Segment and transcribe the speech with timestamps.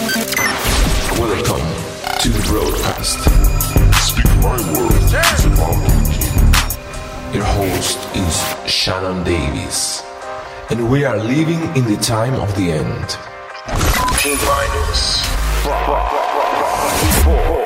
[0.00, 1.66] Welcome
[2.20, 3.18] to the broadcast.
[4.00, 5.12] Speak my words
[5.44, 5.76] about
[7.34, 8.34] Your host is
[8.66, 10.02] Shannon Davis,
[10.70, 13.18] and we are living in the time of the end.
[14.18, 15.20] T minus
[15.68, 16.08] five,
[17.22, 17.60] four,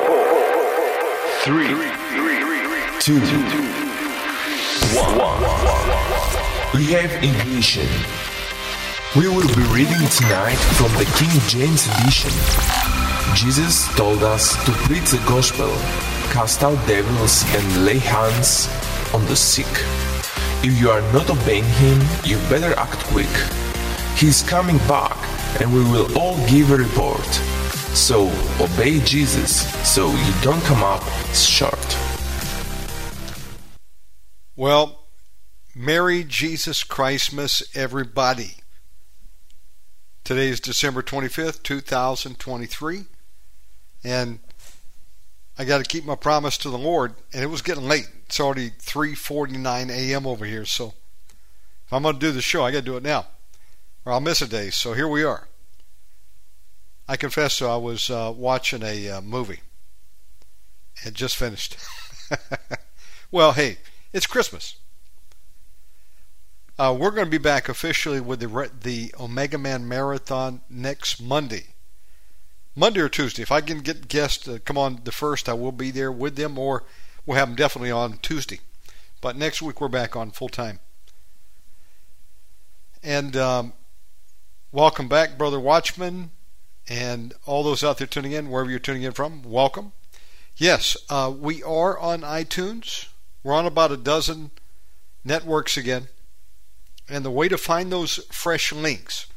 [1.45, 1.71] three,
[2.99, 3.21] two,
[5.15, 5.39] one.
[6.73, 8.34] We have ignition.
[9.15, 12.31] We will be reading tonight from the King James Edition.
[13.33, 15.69] Jesus told us to preach the gospel,
[16.33, 18.67] cast out devils, and lay hands
[19.13, 19.71] on the sick.
[20.65, 23.31] If you are not obeying him, you better act quick.
[24.17, 25.15] He is coming back,
[25.61, 27.23] and we will all give a report.
[27.95, 31.03] So obey Jesus so you don't come up
[31.33, 31.97] short.
[34.57, 35.05] Well,
[35.73, 38.55] Merry Jesus Christmas, everybody.
[40.25, 43.05] Today is December 25th, 2023,
[44.03, 44.39] and
[45.55, 48.09] I got to keep my promise to the Lord, and it was getting late.
[48.25, 50.25] It's already 3:49 a.m.
[50.25, 50.95] over here, so
[51.85, 53.27] if I'm going to do the show, I got to do it now,
[54.03, 54.71] or I'll miss a day.
[54.71, 55.47] So here we are.
[57.07, 59.59] I confess, though, I was uh, watching a uh, movie.
[61.05, 61.77] It just finished.
[63.31, 63.77] well, hey,
[64.11, 64.77] it's Christmas.
[66.77, 71.67] Uh, we're going to be back officially with the the Omega Man Marathon next Monday,
[72.75, 73.41] Monday or Tuesday.
[73.41, 76.35] If I can get guests to come on the first, I will be there with
[76.35, 76.83] them, or
[77.25, 78.59] we'll have them definitely on Tuesday.
[79.21, 80.79] But next week we're back on full time.
[83.01, 83.71] And um,
[84.73, 86.31] welcome back, brother Watchman,
[86.89, 89.43] and all those out there tuning in, wherever you're tuning in from.
[89.43, 89.93] Welcome.
[90.57, 93.07] Yes, uh, we are on iTunes.
[93.43, 94.51] We're on about a dozen
[95.23, 96.09] networks again.
[97.07, 99.27] And the way to find those fresh links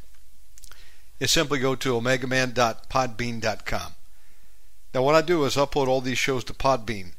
[1.21, 3.93] is simply go to omegaman.podbean.com.
[4.95, 7.13] Now, what I do is upload all these shows to Podbean,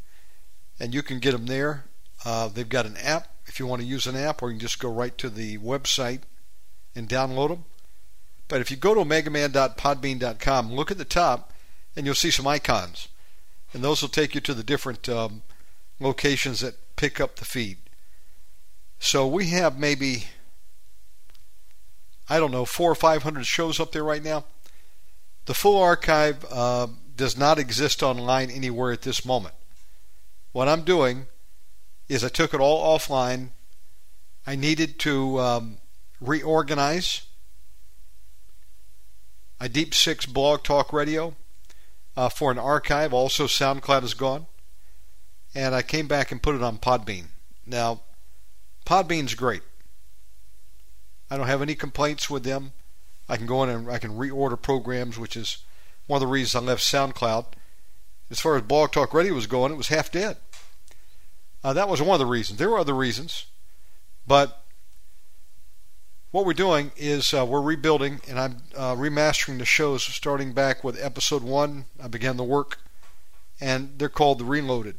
[0.80, 1.86] and you can get them there.
[2.26, 4.62] Uh, they've got an app if you want to use an app, or you can
[4.62, 6.22] just go right to the website
[6.96, 7.66] and download them.
[8.48, 11.54] But if you go to omegaman.podbean.com, look at the top,
[11.96, 13.08] and you'll see some icons,
[13.74, 15.44] and those will take you to the different um,
[16.00, 17.78] locations that pick up the feed.
[19.00, 20.26] So we have maybe
[22.30, 24.46] I don't know, four or five hundred shows up there right now.
[25.46, 29.56] The full archive uh, does not exist online anywhere at this moment.
[30.52, 31.26] What I'm doing
[32.08, 33.50] is I took it all offline.
[34.46, 35.78] I needed to um,
[36.22, 37.24] reorganize.
[39.60, 41.36] I deep six blog talk radio
[42.16, 43.14] uh, for an archive.
[43.14, 44.46] Also, SoundCloud is gone.
[45.56, 47.26] And I came back and put it on Podbean.
[47.66, 48.02] Now,
[48.86, 49.64] Podbean's great.
[51.30, 52.74] I don't have any complaints with them.
[53.28, 55.64] I can go in and I can reorder programs, which is
[56.08, 57.46] one of the reasons I left SoundCloud.
[58.32, 60.38] As far as Blog Talk Radio was going, it was half dead.
[61.64, 62.58] Uh, that was one of the reasons.
[62.58, 63.46] There were other reasons,
[64.26, 64.64] but
[66.32, 70.84] what we're doing is uh, we're rebuilding, and I'm uh, remastering the shows, starting back
[70.84, 71.86] with episode one.
[72.02, 72.80] I began the work,
[73.60, 74.96] and they're called the Reloaded.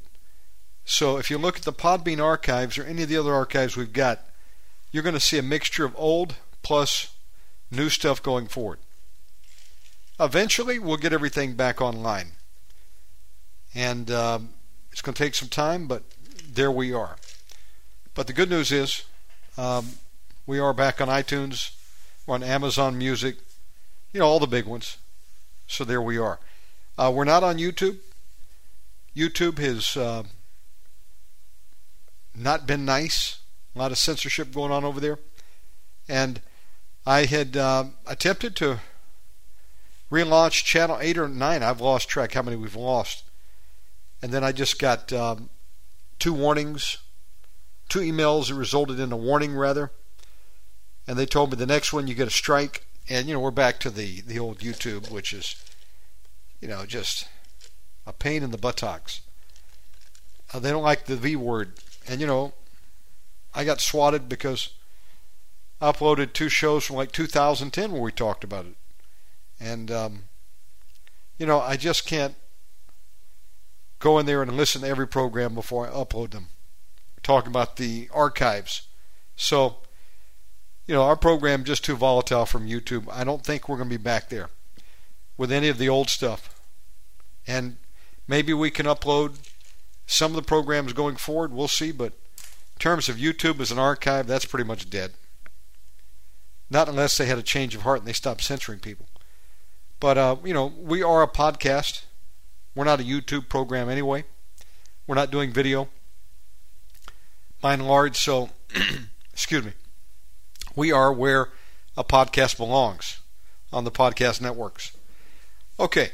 [0.85, 3.93] So if you look at the Podbean archives or any of the other archives we've
[3.93, 4.27] got,
[4.91, 7.15] you're going to see a mixture of old plus
[7.71, 8.79] new stuff going forward.
[10.19, 12.33] Eventually, we'll get everything back online.
[13.75, 14.51] And um,
[14.93, 16.03] it's going to take some time, but
[16.53, 17.17] there we are.
[18.15, 19.05] But the good news is
[19.57, 19.93] um,
[20.47, 21.73] we are back on iTunes,
[22.27, 23.37] we're on Amazon Music,
[24.13, 24.99] you know, all the big ones.
[25.67, 26.41] So there we are.
[26.99, 27.99] Uh, we're not on YouTube.
[29.17, 30.25] YouTube has uh,
[32.35, 33.40] not been nice
[33.75, 35.19] a lot of censorship going on over there.
[36.09, 36.41] And
[37.07, 38.81] I had uh, attempted to
[40.11, 41.63] relaunch channel 8 or 9.
[41.63, 43.25] I've lost track how many we've lost.
[44.23, 45.49] And then I just got um,
[46.19, 46.99] two warnings,
[47.89, 49.93] two emails that resulted in a warning, rather.
[51.07, 52.87] And they told me the next one you get a strike.
[53.09, 55.57] And, you know, we're back to the, the old YouTube, which is,
[56.61, 57.27] you know, just
[58.07, 59.23] a pain in the buttocks.
[60.53, 61.73] Uh, they don't like the V word.
[62.07, 62.53] And, you know,
[63.55, 64.71] I got swatted because
[65.81, 68.75] I uploaded two shows from like 2010 where we talked about it.
[69.59, 70.25] And, um,
[71.39, 72.35] you know, I just can't
[73.99, 76.49] go in there and listen to every program before I upload them.
[77.23, 78.89] Talking about the archives.
[79.37, 79.77] So,
[80.87, 83.07] you know, our program just too volatile from YouTube.
[83.11, 84.49] I don't think we're going to be back there
[85.37, 86.61] with any of the old stuff.
[87.47, 87.77] And
[88.27, 89.37] maybe we can upload
[90.07, 91.53] some of the programs going forward.
[91.53, 92.15] We'll see, but
[92.81, 95.13] terms of YouTube as an archive, that's pretty much dead.
[96.69, 99.07] Not unless they had a change of heart and they stopped censoring people.
[100.01, 102.05] But, uh, you know, we are a podcast.
[102.75, 104.25] We're not a YouTube program anyway.
[105.07, 105.89] We're not doing video
[107.61, 108.17] by and large.
[108.17, 108.51] So,
[109.33, 109.73] excuse me.
[110.75, 111.49] We are where
[111.97, 113.21] a podcast belongs
[113.73, 114.97] on the podcast networks.
[115.79, 116.11] Okay,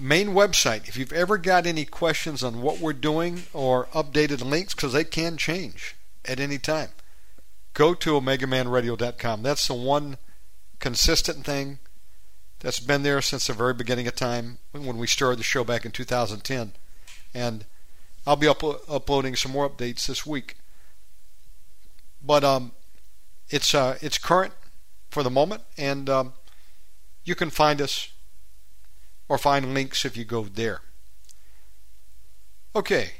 [0.00, 0.88] main website.
[0.88, 5.04] If you've ever got any questions on what we're doing or updated links, because they
[5.04, 5.94] can change
[6.24, 6.90] at any time,
[7.74, 9.42] go to OmegaManRadio.com.
[9.42, 10.16] That's the one
[10.78, 11.78] consistent thing
[12.60, 15.84] that's been there since the very beginning of time when we started the show back
[15.84, 16.72] in 2010.
[17.34, 17.64] And
[18.26, 20.56] I'll be up- uploading some more updates this week.
[22.22, 22.72] But um,
[23.48, 24.52] it's uh, it's current
[25.08, 26.32] for the moment, and um,
[27.24, 28.10] you can find us
[29.30, 30.80] or find links if you go there.
[32.74, 33.12] Okay.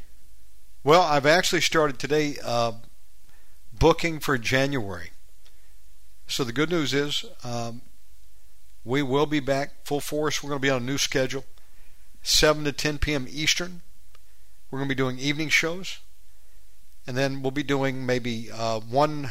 [0.82, 2.72] Well, I've actually started today uh,
[3.72, 5.12] booking for January.
[6.26, 7.82] So the good news is um,
[8.84, 10.42] we will be back full force.
[10.42, 11.44] We're going to be on a new schedule,
[12.22, 13.26] 7 to 10 p.m.
[13.30, 13.80] Eastern.
[14.68, 16.00] We're going to be doing evening shows.
[17.06, 19.30] And then we'll be doing maybe uh, one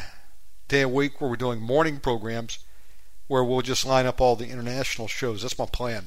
[0.68, 2.58] day a week where we're doing morning programs
[3.26, 5.42] where we'll just line up all the international shows.
[5.42, 6.04] That's my plan.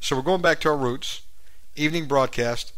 [0.00, 1.22] So we're going back to our roots.
[1.74, 2.72] Evening broadcast.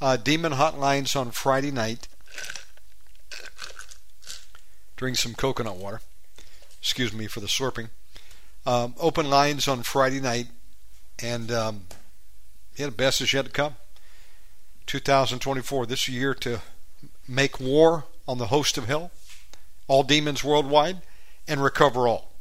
[0.00, 2.08] Uh, Demon Hotlines on Friday night.
[4.96, 6.00] Drink some coconut water.
[6.80, 7.90] Excuse me for the slurping.
[8.66, 10.48] Um, open lines on Friday night.
[11.22, 11.82] And um,
[12.76, 13.76] yeah, the best is yet to come.
[14.86, 16.60] 2024, this year to
[17.28, 19.10] make war on the host of hell,
[19.86, 21.02] all demons worldwide,
[21.46, 22.32] and recover all.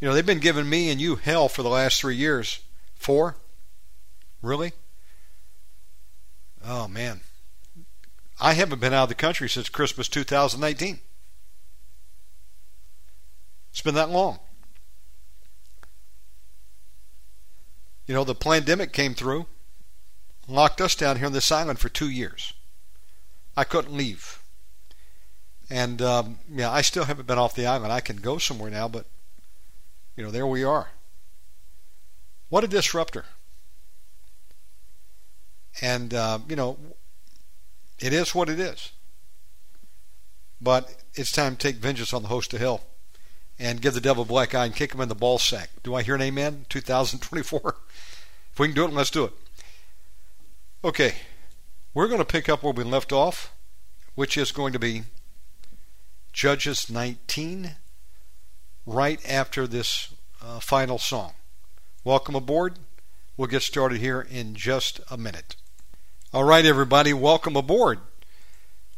[0.00, 2.60] You know, they've been giving me and you hell for the last three years.
[3.00, 3.36] Four?
[4.42, 4.72] Really?
[6.62, 7.22] Oh, man.
[8.38, 11.00] I haven't been out of the country since Christmas 2019.
[13.70, 14.38] It's been that long.
[18.06, 19.46] You know, the pandemic came through,
[20.46, 22.52] locked us down here on this island for two years.
[23.56, 24.42] I couldn't leave.
[25.70, 27.94] And um, yeah, I still haven't been off the island.
[27.94, 29.06] I can go somewhere now, but
[30.16, 30.90] you know, there we are.
[32.50, 33.24] What a disruptor.
[35.80, 36.76] And uh, you know,
[37.98, 38.92] it is what it is.
[40.60, 42.82] But it's time to take vengeance on the host of hell
[43.58, 45.70] and give the devil a black eye and kick him in the ball sack.
[45.82, 46.66] Do I hear an amen?
[46.68, 47.76] 2024.
[48.52, 49.32] if we can do it, let's do it.
[50.84, 51.14] Okay,
[51.94, 53.52] we're going to pick up where we left off,
[54.14, 55.02] which is going to be
[56.32, 57.76] Judges 19,
[58.86, 61.32] right after this uh, final song.
[62.02, 62.78] Welcome aboard.
[63.36, 65.56] We'll get started here in just a minute.
[66.32, 67.98] All right, everybody, welcome aboard.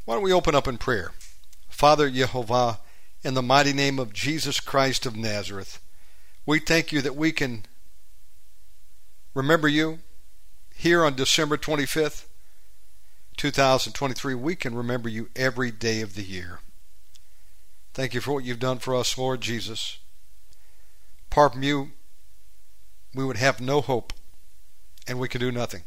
[0.04, 1.12] Why don't we open up in prayer?
[1.68, 2.78] Father Jehovah,
[3.22, 5.80] in the mighty name of Jesus Christ of Nazareth,
[6.46, 7.64] we thank you that we can
[9.34, 9.98] remember you
[10.74, 12.26] here on December 25th
[13.36, 16.60] 2023, we can remember you every day of the year.
[17.94, 19.98] Thank you for what you've done for us, Lord Jesus.
[21.30, 21.90] Apart from you,
[23.14, 24.12] we would have no hope
[25.06, 25.82] and we could do nothing.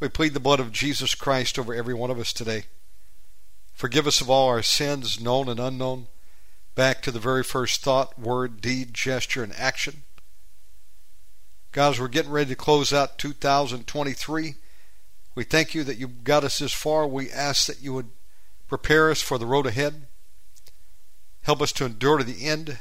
[0.00, 2.64] We plead the blood of Jesus Christ over every one of us today.
[3.72, 6.06] Forgive us of all our sins, known and unknown,
[6.74, 10.02] back to the very first thought, word, deed, gesture, and action.
[11.72, 14.54] God, as we're getting ready to close out 2023,
[15.34, 17.06] we thank you that you got us this far.
[17.06, 18.10] We ask that you would
[18.66, 20.06] prepare us for the road ahead.
[21.42, 22.78] Help us to endure to the end.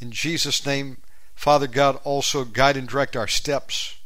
[0.00, 0.98] In Jesus' name,
[1.34, 3.96] Father God, also guide and direct our steps.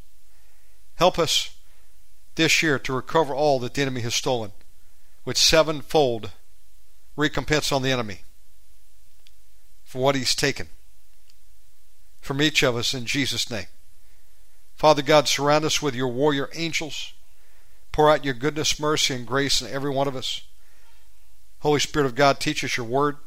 [0.97, 1.55] Help us
[2.35, 4.53] this year to recover all that the enemy has stolen
[5.25, 6.31] with sevenfold
[7.17, 8.21] recompense on the enemy
[9.85, 10.69] for what he's taken
[12.21, 13.67] from each of us in Jesus' name.
[14.75, 17.13] Father God, surround us with your warrior angels.
[17.93, 20.41] Pour out your goodness, mercy, and grace in every one of us.
[21.61, 23.19] Holy Spirit of God, teach us your word.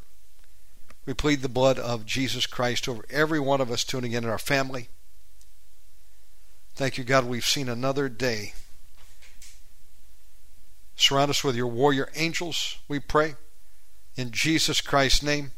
[1.08, 4.30] We plead the blood of Jesus Christ over every one of us tuning in in
[4.30, 4.90] our family.
[6.76, 8.54] Thank you, God, we've seen another day.
[10.98, 13.36] Surround us with your warrior angels, we pray.
[14.18, 15.52] In Jesus Christ's name.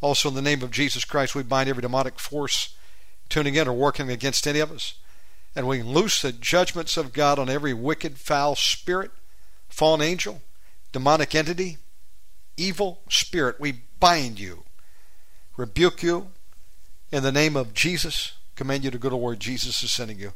[0.00, 2.74] Also, in the name of Jesus Christ, we bind every demonic force
[3.28, 4.94] tuning in or working against any of us.
[5.54, 9.12] And we loose the judgments of God on every wicked, foul spirit,
[9.68, 10.42] fallen angel,
[10.90, 11.78] demonic entity,
[12.56, 13.60] evil spirit.
[13.60, 14.64] We bind you,
[15.56, 16.28] rebuke you
[17.10, 18.32] in the name of Jesus.
[18.54, 20.32] Command you to go to where Jesus is sending you.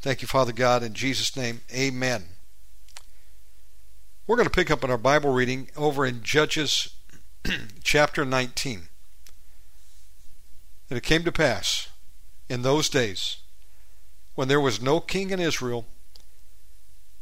[0.00, 1.60] Thank you, Father God, in Jesus' name.
[1.72, 2.24] Amen.
[4.26, 6.94] We're going to pick up in our Bible reading over in Judges
[7.84, 8.88] chapter 19.
[10.88, 11.88] And it came to pass
[12.48, 13.38] in those days,
[14.34, 15.86] when there was no king in Israel,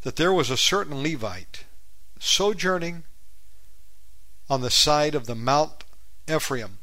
[0.03, 1.65] that there was a certain Levite
[2.19, 3.05] sojourning
[4.51, 5.85] on the side of the Mount
[6.29, 6.79] Ephraim,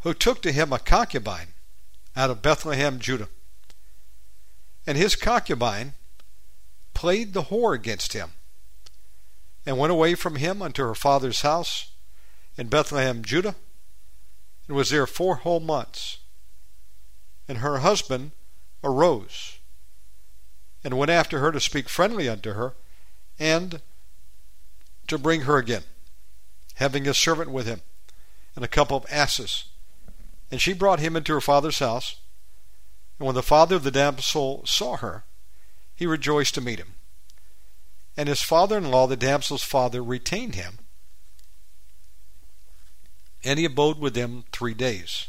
[0.00, 1.54] who took to him a concubine
[2.14, 3.28] out of Bethlehem, Judah.
[4.86, 5.94] And his concubine
[6.92, 8.32] played the whore against him,
[9.64, 11.92] and went away from him unto her father's house
[12.58, 13.54] in Bethlehem, Judah,
[14.68, 16.18] and was there four whole months.
[17.48, 18.32] And her husband
[18.84, 19.58] arose
[20.84, 22.74] and went after her to speak friendly unto her,
[23.38, 23.80] and
[25.06, 25.84] to bring her again,
[26.76, 27.82] having a servant with him,
[28.54, 29.66] and a couple of asses.
[30.50, 32.16] And she brought him into her father's house.
[33.18, 35.24] And when the father of the damsel saw her,
[35.94, 36.94] he rejoiced to meet him.
[38.16, 40.78] And his father in law, the damsel's father, retained him.
[43.42, 45.28] And he abode with them three days.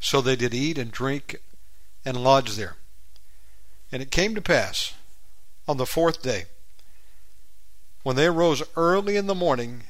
[0.00, 1.40] So they did eat and drink
[2.04, 2.76] and lodge there.
[3.92, 4.94] And it came to pass
[5.68, 6.44] on the fourth day,
[8.02, 9.82] when they arose early in the morning,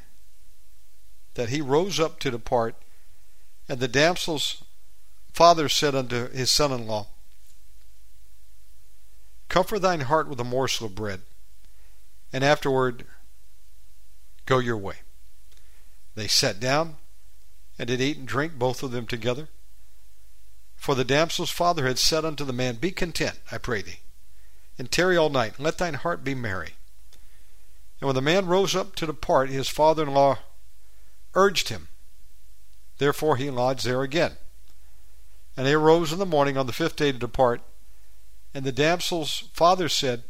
[1.37, 2.75] that he rose up to depart,
[3.69, 4.65] and the damsel's
[5.33, 7.07] father said unto his son in law,
[9.49, 11.21] Comfort thine heart with a morsel of bread,
[12.33, 13.07] and afterward
[14.45, 14.97] go your way.
[16.15, 16.97] They sat down
[17.79, 19.49] and did eat and drink, both of them together.
[20.75, 24.01] For the damsel's father had said unto the man, Be content, I pray thee,
[24.79, 26.75] and tarry all night, and let thine heart be merry.
[28.01, 30.39] And when the man rose up to depart, his father in law
[31.37, 31.89] urged him.
[32.99, 34.33] Therefore he lodged there again.
[35.57, 37.61] And they arose in the morning on the fifth day to depart.
[38.53, 40.25] And the damsel's father said,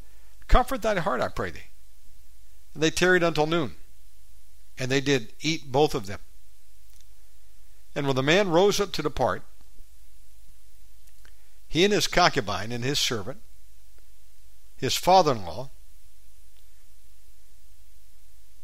[0.49, 1.71] Comfort thine heart, I pray thee.
[2.75, 3.77] And they tarried until noon.
[4.79, 6.21] And they did eat both of them.
[7.95, 9.43] And when the man rose up to depart,
[11.67, 13.41] he and his concubine and his servant,
[14.77, 15.71] his father in law,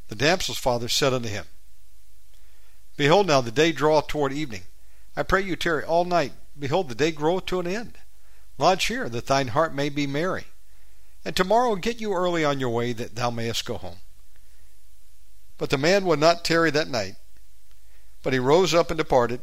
[0.09, 1.47] the damsel's father said unto him,
[2.97, 4.63] Behold, now the day draweth toward evening.
[5.17, 6.33] I pray you tarry all night.
[6.59, 7.99] Behold, the day groweth to an end.
[8.59, 10.45] Lodge here, that thine heart may be merry.
[11.25, 13.99] And tomorrow get you early on your way, that thou mayest go home.
[15.59, 17.15] But the man would not tarry that night,
[18.23, 19.41] but he rose up and departed,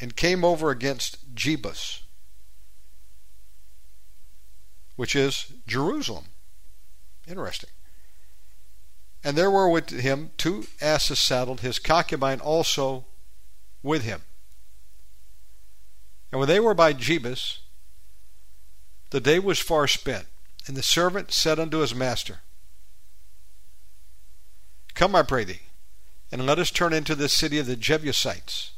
[0.00, 2.02] and came over against Jebus,
[4.96, 6.26] which is Jerusalem.
[7.26, 7.70] Interesting.
[9.24, 13.06] And there were with him two asses saddled, his concubine also
[13.82, 14.22] with him.
[16.30, 17.58] And when they were by Jebus,
[19.10, 20.26] the day was far spent,
[20.66, 22.40] and the servant said unto his master,
[24.94, 25.62] Come, I pray thee,
[26.30, 28.72] and let us turn into the city of the Jebusites,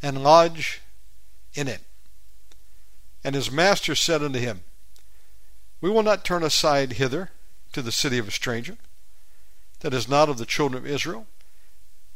[0.00, 0.80] and lodge
[1.54, 1.80] in it.
[3.24, 4.62] And his master said unto him,
[5.80, 7.30] We will not turn aside hither
[7.72, 8.76] to the city of a stranger,
[9.80, 11.26] that is not of the children of Israel.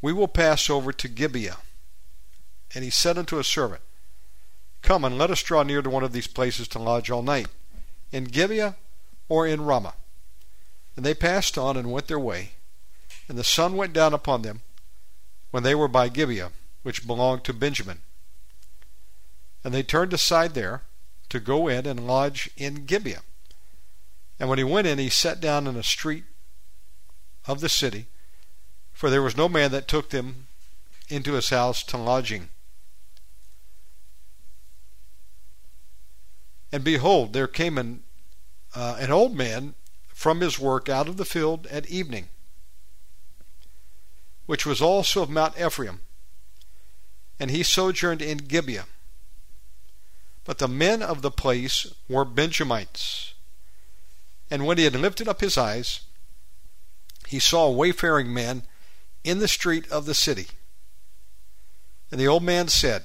[0.00, 1.58] We will pass over to Gibeah.
[2.74, 3.82] And he said unto his servant,
[4.80, 7.48] Come and let us draw near to one of these places to lodge all night,
[8.10, 8.76] in Gibeah
[9.28, 9.94] or in Ramah.
[10.96, 12.52] And they passed on and went their way,
[13.28, 14.62] and the sun went down upon them
[15.50, 16.50] when they were by Gibeah,
[16.82, 18.00] which belonged to Benjamin.
[19.62, 20.82] And they turned aside there,
[21.28, 23.22] to go in and lodge in Gibeah.
[24.38, 26.24] And when he went in, he sat down in a street
[27.46, 28.06] of the city,
[28.92, 30.46] for there was no man that took them
[31.08, 32.48] into his house to lodging.
[36.72, 38.02] And behold, there came an,
[38.74, 39.74] uh, an old man
[40.08, 42.28] from his work out of the field at evening,
[44.46, 46.00] which was also of Mount Ephraim,
[47.38, 48.86] and he sojourned in Gibeah.
[50.44, 53.31] But the men of the place were Benjamites.
[54.52, 56.02] And when he had lifted up his eyes,
[57.26, 58.64] he saw a wayfaring man
[59.24, 60.48] in the street of the city.
[62.10, 63.04] And the old man said,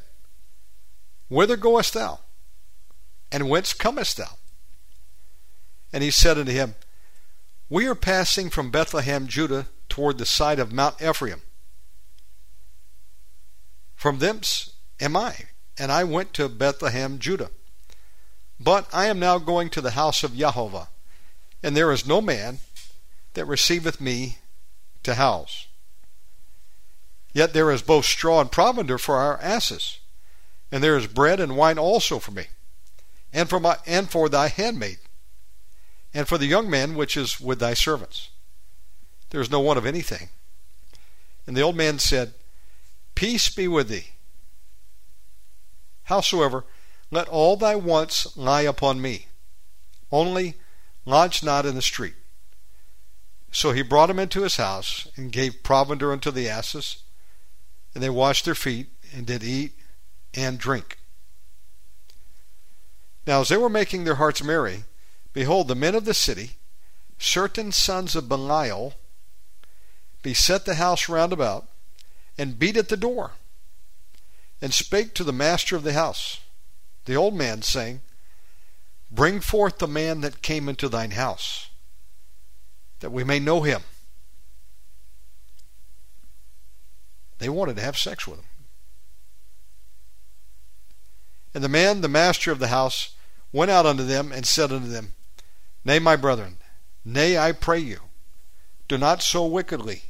[1.29, 2.19] Whither goest thou?
[3.31, 4.37] And whence comest thou?
[5.93, 6.75] And he said unto him,
[7.69, 11.43] We are passing from Bethlehem, Judah, toward the side of Mount Ephraim.
[13.95, 15.45] From thence am I,
[15.77, 17.51] and I went to Bethlehem, Judah.
[18.59, 20.89] But I am now going to the house of Jehovah,
[21.63, 22.59] and there is no man
[23.33, 24.37] that receiveth me
[25.03, 25.67] to house.
[27.33, 29.99] Yet there is both straw and provender for our asses,
[30.71, 32.47] and there is bread and wine also for me,
[33.31, 34.97] and for my and for thy handmaid,
[36.13, 38.29] and for the young man which is with thy servants.
[39.29, 40.29] There is no want of anything.
[41.45, 42.33] And the old man said,
[43.15, 44.09] Peace be with thee.
[46.03, 46.65] Howsoever,
[47.11, 49.27] let all thy wants lie upon me.
[50.11, 50.55] Only
[51.07, 52.15] lodge not in the street.
[53.51, 56.97] So he brought him into his house, and gave provender unto the asses,
[57.93, 59.73] and they washed their feet, and did eat
[60.33, 60.99] and drink.
[63.25, 64.83] Now as they were making their hearts merry,
[65.31, 66.57] behold, the men of the city,
[67.17, 68.95] certain sons of Belial,
[70.21, 71.67] beset the house round about,
[72.37, 73.31] and beat at the door,
[74.61, 76.41] and spake to the master of the house,
[77.05, 78.01] the old man, saying,
[79.09, 81.69] Bring forth the man that came into thine house,
[82.99, 83.81] that we may know him.
[87.39, 88.45] They wanted to have sex with him.
[91.53, 93.15] And the man, the master of the house,
[93.51, 95.13] went out unto them and said unto them,
[95.85, 96.57] Nay, my brethren,
[97.05, 98.01] nay, I pray you,
[98.87, 100.03] do not so wickedly.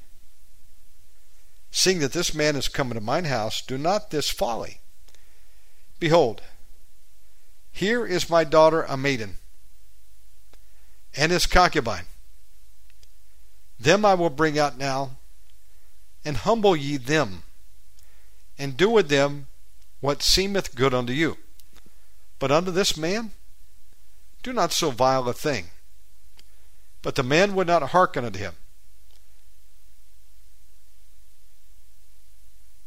[1.70, 4.82] Seeing that this man is come into mine house, do not this folly.
[6.00, 6.42] Behold,
[7.78, 9.38] here is my daughter a maiden,
[11.16, 12.06] and his concubine.
[13.80, 15.18] Them I will bring out now,
[16.26, 17.44] and humble ye them,
[18.58, 19.46] and do with them
[20.00, 21.38] what seemeth good unto you.
[22.40, 23.32] But unto this man,
[24.42, 25.68] do not so vile a thing.
[27.04, 28.54] But the man would not hearken unto him.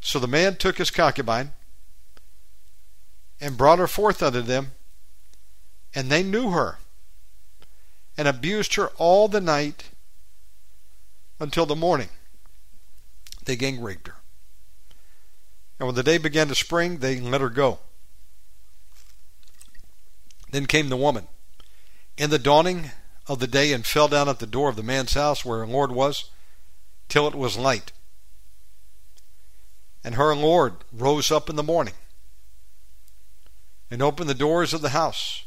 [0.00, 1.52] So the man took his concubine
[3.40, 4.72] and brought her forth unto them,
[5.94, 6.78] and they knew her,
[8.16, 9.90] and abused her all the night
[11.38, 12.08] until the morning.
[13.44, 14.16] They gang raped her.
[15.78, 17.78] And when the day began to spring, they let her go.
[20.50, 21.28] Then came the woman
[22.16, 22.90] in the dawning
[23.26, 25.66] of the day and fell down at the door of the man's house where her
[25.66, 26.30] Lord was,
[27.08, 27.92] till it was light.
[30.04, 31.94] And her Lord rose up in the morning
[33.90, 35.44] and opened the doors of the house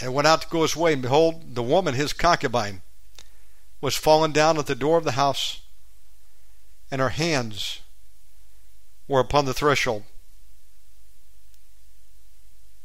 [0.00, 0.92] and went out to go his way.
[0.92, 2.82] And behold, the woman, his concubine,
[3.80, 5.60] was fallen down at the door of the house,
[6.90, 7.80] and her hands
[9.08, 10.04] were upon the threshold.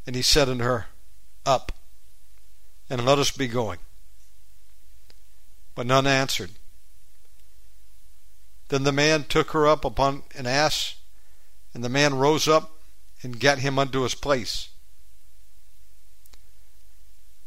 [0.05, 0.87] And he said unto her,
[1.45, 1.71] Up,
[2.89, 3.79] and let us be going.
[5.75, 6.51] But none answered.
[8.69, 10.95] Then the man took her up upon an ass,
[11.73, 12.71] and the man rose up
[13.21, 14.69] and gat him unto his place.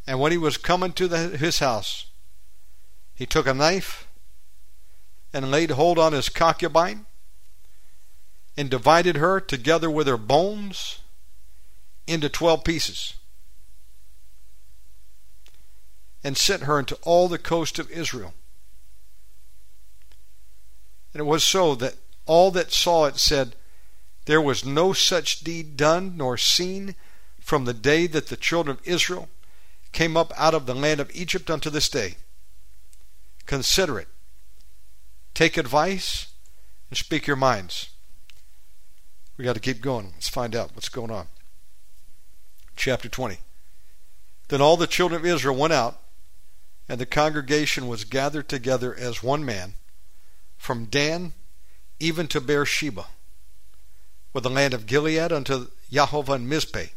[0.07, 2.07] And when he was come into the, his house,
[3.15, 4.07] he took a knife
[5.33, 7.07] and laid hold on his concubine
[8.57, 11.01] and divided her together with her bones
[12.07, 13.15] into twelve pieces
[16.23, 18.35] and sent her into all the coast of Israel.
[21.13, 23.55] And it was so that all that saw it said,
[24.25, 26.95] There was no such deed done nor seen
[27.41, 29.29] from the day that the children of Israel
[29.95, 32.17] came up out of the land of Egypt unto this day.
[33.47, 34.09] Consider it.
[35.33, 36.27] Take advice
[36.91, 37.89] and speak your minds.
[39.37, 40.11] We got to keep going.
[40.15, 41.29] Let's find out what's going on.
[42.77, 43.39] Chapter 20.
[44.49, 46.01] Then all the children of Israel went out,
[46.89, 49.75] and the congregation was gathered together as one man,
[50.59, 51.33] from Dan
[51.99, 53.07] even to Beersheba,
[54.33, 56.91] with the land of Gilead unto Yahovah and Mizpeh.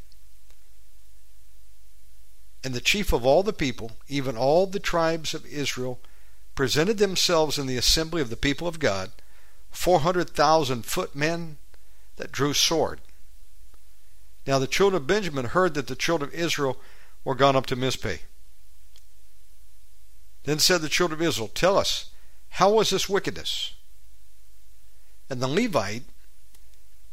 [2.63, 5.99] And the chief of all the people, even all the tribes of Israel,
[6.55, 9.11] presented themselves in the assembly of the people of God,
[9.69, 11.57] four hundred thousand footmen
[12.15, 12.99] that drew sword.
[14.47, 16.77] Now the children of Benjamin heard that the children of Israel
[17.23, 18.19] were gone up to Mizpeh.
[20.45, 22.09] Then said the children of Israel, Tell us,
[22.51, 23.73] how was this wickedness?
[25.29, 26.03] And the Levite,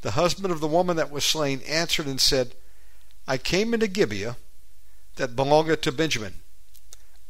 [0.03, 2.55] the husband of the woman that was slain, answered and said,
[3.27, 4.37] I came into Gibeah
[5.17, 6.35] that belongeth to Benjamin,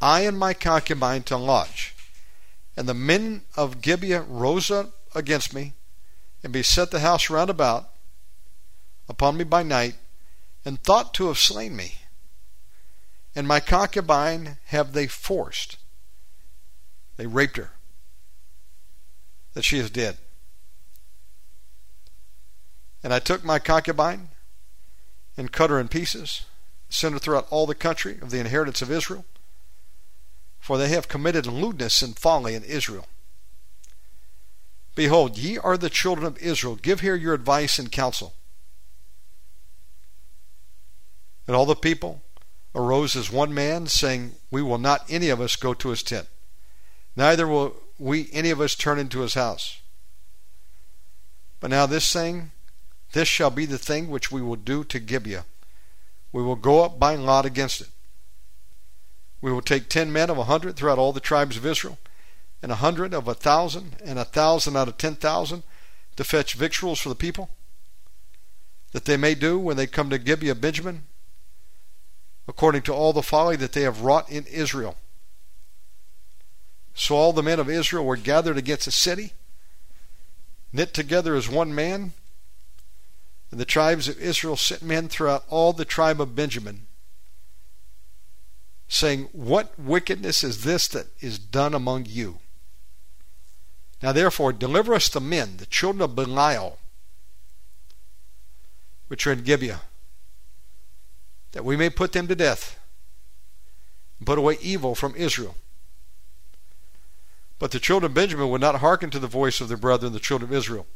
[0.00, 1.94] I and my concubine to lodge.
[2.76, 5.74] And the men of Gibeah rose up against me,
[6.42, 7.90] and beset the house round about
[9.08, 9.96] upon me by night,
[10.64, 11.96] and thought to have slain me.
[13.34, 15.76] And my concubine have they forced.
[17.16, 17.72] They raped her,
[19.52, 20.16] that she is dead.
[23.02, 24.30] And I took my concubine
[25.36, 26.46] and cut her in pieces,
[26.94, 29.24] sent her throughout all the country of the inheritance of Israel,
[30.60, 33.06] for they have committed lewdness and folly in Israel.
[34.94, 36.76] Behold, ye are the children of Israel.
[36.76, 38.34] Give here your advice and counsel.
[41.46, 42.22] And all the people
[42.74, 46.28] arose as one man, saying, We will not any of us go to his tent,
[47.16, 49.80] neither will we any of us turn into his house.
[51.60, 52.52] But now this thing
[53.12, 55.44] this shall be the thing which we will do to Gibeah.
[56.34, 57.90] We will go up by lot against it.
[59.40, 61.96] We will take ten men of a hundred throughout all the tribes of Israel,
[62.60, 65.62] and a hundred of a thousand, and a thousand out of ten thousand,
[66.16, 67.50] to fetch victuals for the people,
[68.90, 71.04] that they may do when they come to Gibeah Benjamin,
[72.48, 74.96] according to all the folly that they have wrought in Israel.
[76.94, 79.34] So all the men of Israel were gathered against the city,
[80.72, 82.12] knit together as one man,
[83.54, 86.88] and the tribes of Israel sent men throughout all the tribe of Benjamin,
[88.88, 92.40] saying, What wickedness is this that is done among you?
[94.02, 96.80] Now therefore deliver us the men, the children of Belial,
[99.06, 99.82] which are in Gibeah,
[101.52, 102.76] that we may put them to death,
[104.18, 105.54] and put away evil from Israel.
[107.60, 110.18] But the children of Benjamin would not hearken to the voice of their brethren, the
[110.18, 110.88] children of Israel.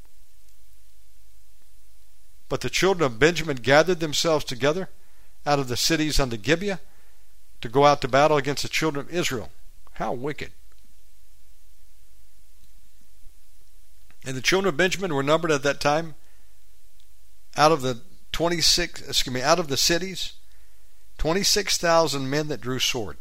[2.48, 4.88] But the children of Benjamin gathered themselves together
[5.44, 6.80] out of the cities unto Gibeah
[7.60, 9.50] to go out to battle against the children of Israel.
[9.94, 10.52] How wicked.
[14.24, 16.14] And the children of Benjamin were numbered at that time
[17.56, 18.00] out of the
[18.32, 20.34] 26 excuse me out of the cities
[21.16, 23.16] 26,000 men that drew sword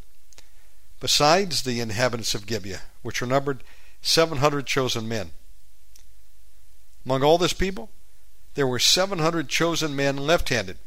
[0.99, 3.63] besides the inhabitants of Gibeah which were numbered
[4.01, 5.31] 700 chosen men
[7.05, 7.89] among all this people
[8.57, 10.79] there were 700 chosen men left-handed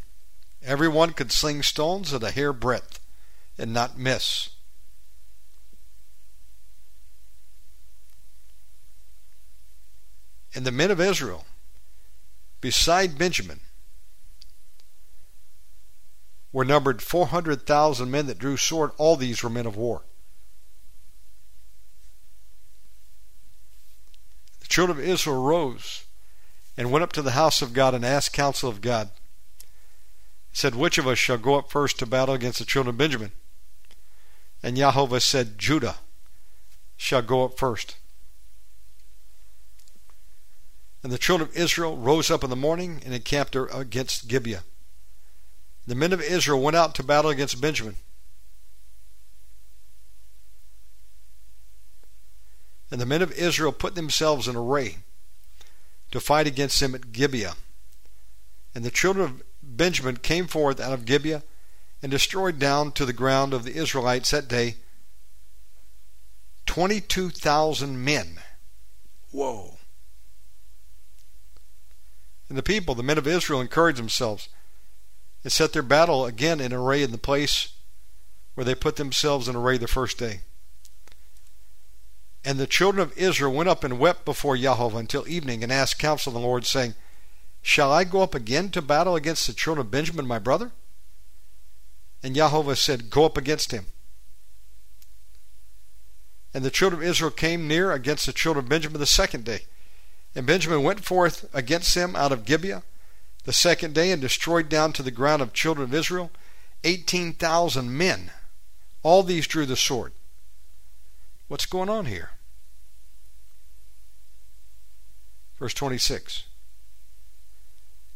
[0.61, 2.99] every one could sling stones at a hair breadth
[3.57, 4.51] and not miss
[10.53, 11.45] and the men of Israel,
[12.61, 13.61] beside Benjamin,
[16.53, 18.91] were numbered 400,000 men that drew sword.
[18.99, 20.03] All these were men of war.
[24.59, 26.03] The children of Israel rose
[26.81, 29.11] and went up to the house of God and asked counsel of God.
[30.51, 32.97] He said, Which of us shall go up first to battle against the children of
[32.97, 33.33] Benjamin?
[34.63, 35.97] And Jehovah said, Judah
[36.97, 37.97] shall go up first.
[41.03, 44.65] And the children of Israel rose up in the morning and encamped against Gibeah.
[45.87, 47.97] The men of Israel went out to battle against Benjamin.
[52.91, 55.01] And the men of Israel put themselves in array
[56.11, 57.55] to fight against him at Gibeah.
[58.75, 61.43] And the children of Benjamin came forth out of Gibeah
[62.03, 64.77] and destroyed down to the ground of the Israelites that day
[66.67, 68.39] 22,000 men.
[69.33, 69.77] Whoa.
[72.49, 74.49] And the people, the men of Israel, encouraged themselves
[75.43, 77.73] and set their battle again in array in the place
[78.55, 80.41] where they put themselves in array the first day.
[82.45, 85.99] And the children of Israel went up and wept before Jehovah until evening and asked
[85.99, 86.95] counsel of the Lord, saying,
[87.63, 90.73] Shall I go up again to battle against the children of Benjamin my brother?
[92.23, 93.87] And Jehovah said, Go up against him.
[96.53, 99.67] And the children of Israel came near against the children of Benjamin the second day.
[100.35, 102.83] And Benjamin went forth against them out of Gibeah
[103.45, 106.31] the second day and destroyed down to the ground of children of Israel
[106.85, 108.31] 18,000 men.
[109.03, 110.13] All these drew the sword.
[111.51, 112.31] What's going on here?
[115.59, 116.45] Verse 26.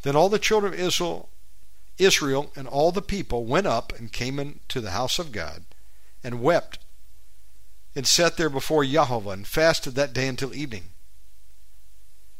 [0.02, 1.30] Then all the children of Israel,
[1.98, 5.64] Israel and all the people went up and came into the house of God
[6.22, 6.78] and wept
[7.96, 10.90] and sat there before Jehovah and fasted that day until evening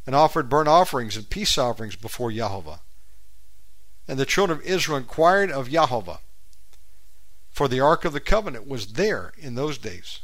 [0.07, 2.83] and offered burnt offerings and peace offerings before Jehovah.
[4.07, 6.21] And the children of Israel inquired of Jehovah,
[7.51, 10.21] for the ark of the covenant was there in those days.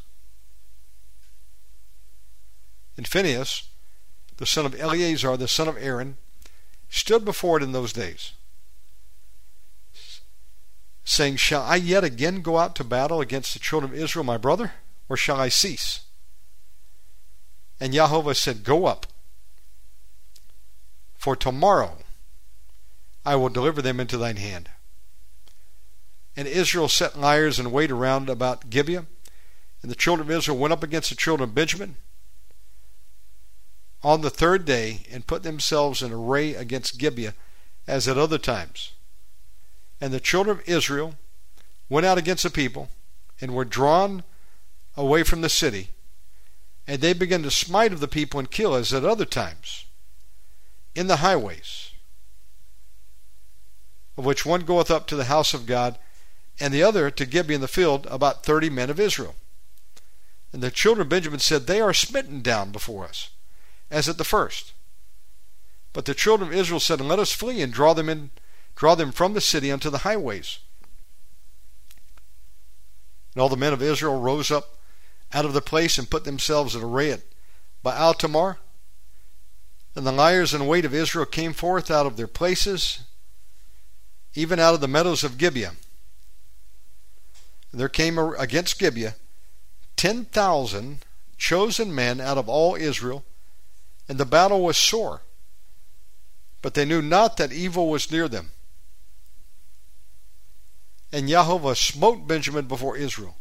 [3.00, 3.62] And Phinehas,
[4.36, 6.18] the son of Eleazar, the son of Aaron,
[6.90, 8.32] stood before it in those days,
[11.02, 14.36] saying, Shall I yet again go out to battle against the children of Israel, my
[14.36, 14.72] brother,
[15.08, 16.00] or shall I cease?
[17.80, 19.06] And Jehovah said, Go up
[21.16, 21.96] for tomorrow
[23.24, 24.68] I will deliver them into thine hand.
[26.36, 29.06] And Israel set liers and wait around about Gibeah.
[29.80, 31.96] And the children of Israel went up against the children of Benjamin
[34.02, 37.34] on the third day and put themselves in array against Gibeah
[37.86, 38.92] as at other times.
[40.00, 41.14] And the children of Israel
[41.88, 42.88] went out against the people
[43.40, 44.22] and were drawn
[44.96, 45.90] away from the city.
[46.86, 49.84] And they began to smite of the people and kill as at other times
[50.94, 51.90] in the highways,
[54.16, 55.98] of which one goeth up to the house of God,
[56.58, 59.36] and the other to Gibeah in the field, about thirty men of Israel.
[60.52, 63.30] And the children of Benjamin said, They are smitten down before us,
[63.90, 64.72] as at the first.
[65.92, 68.30] But the children of Israel said, Let us flee and draw them in
[68.76, 70.60] draw them from the city unto the highways.
[73.34, 74.78] And all the men of Israel rose up
[75.32, 77.22] out of the place and put themselves in array at
[77.82, 78.58] Baal Tamar.
[79.94, 83.00] And the liers in wait of Israel came forth out of their places,
[84.34, 85.74] even out of the meadows of Gibeah.
[87.70, 89.16] And there came against Gibeah
[89.96, 91.04] ten thousand
[91.36, 93.24] chosen men out of all Israel,
[94.10, 95.22] and the battle was sore.
[96.62, 98.50] But they knew not that evil was near them.
[101.12, 103.36] And Jehovah smote Benjamin before Israel.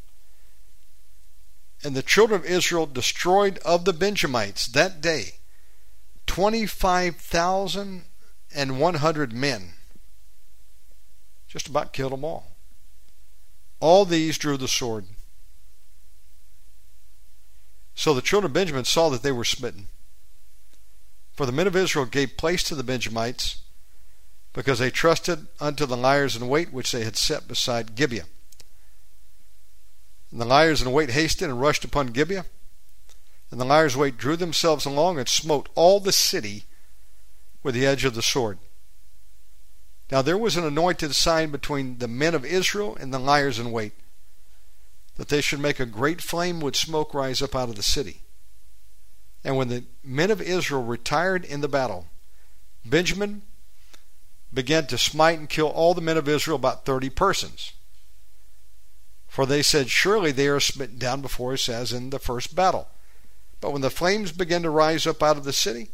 [1.83, 5.39] And the children of Israel destroyed of the Benjamites that day
[6.27, 8.03] twenty five thousand
[8.53, 9.73] and one hundred men.
[11.47, 12.51] Just about killed them all.
[13.79, 15.05] All these drew the sword.
[17.95, 19.87] So the children of Benjamin saw that they were smitten.
[21.39, 23.61] For the men of Israel gave place to the Benjamites,
[24.51, 28.25] because they trusted unto the liers in wait which they had set beside Gibeah.
[30.31, 32.43] And the liers in wait hasted and rushed upon Gibeah.
[33.51, 36.65] And the liers in wait drew themselves along and smote all the city
[37.63, 38.57] with the edge of the sword.
[40.11, 43.71] Now there was an anointed sign between the men of Israel and the liers in
[43.71, 43.93] wait,
[45.15, 48.23] that they should make a great flame with smoke rise up out of the city.
[49.43, 52.07] And when the men of Israel retired in the battle,
[52.85, 53.43] Benjamin
[54.53, 57.73] began to smite and kill all the men of Israel, about thirty persons.
[59.27, 62.89] For they said, Surely they are smitten down before us as in the first battle.
[63.61, 65.91] But when the flames began to rise up out of the city,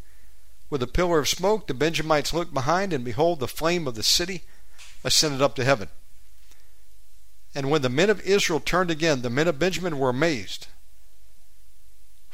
[0.70, 4.04] with a pillar of smoke, the Benjamites looked behind, and behold, the flame of the
[4.04, 4.44] city
[5.04, 5.90] ascended up to heaven.
[7.54, 10.68] And when the men of Israel turned again, the men of Benjamin were amazed,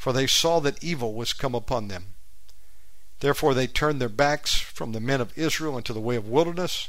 [0.02, 2.14] for they saw that evil was come upon them.
[3.20, 6.88] Therefore they turned their backs from the men of Israel into the way of wilderness,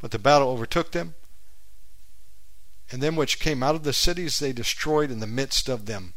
[0.00, 1.16] but the battle overtook them,
[2.90, 6.14] and them which came out of the cities they destroyed in the midst of them.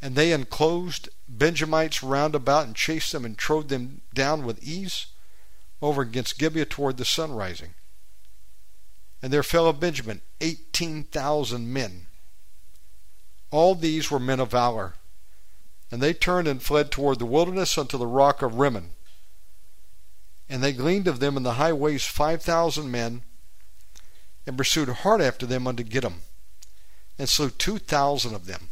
[0.00, 5.06] And they enclosed Benjamites round about and chased them and trode them down with ease
[5.80, 7.74] over against Gibeah toward the sun rising.
[9.22, 12.08] And there fell of Benjamin eighteen thousand men.
[13.52, 14.94] All these were men of valor.
[15.92, 18.92] And they turned and fled toward the wilderness unto the rock of Rimmon.
[20.48, 23.22] And they gleaned of them in the highways five thousand men
[24.46, 26.22] and pursued hard after them unto Gidom,
[27.18, 28.68] and slew two thousand of them,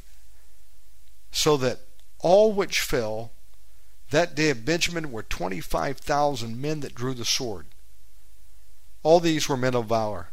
[1.30, 1.80] so that
[2.18, 3.32] all which fell
[4.10, 7.66] that day of Benjamin were twenty five thousand men that drew the sword.
[9.02, 10.30] All these were men of valor.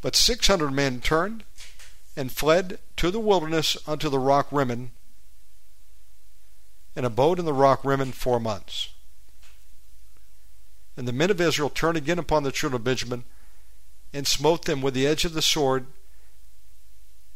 [0.00, 1.44] But six hundred men turned
[2.16, 4.90] and fled to the wilderness unto the rock Rimmon,
[6.96, 8.90] and abode in the rock Rimmon four months.
[10.96, 13.24] And the men of Israel turned again upon the children of Benjamin,
[14.12, 15.86] and smote them with the edge of the sword,